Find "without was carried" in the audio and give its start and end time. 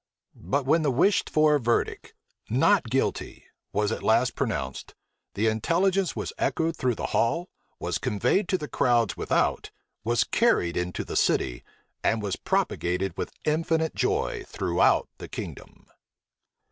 9.15-10.75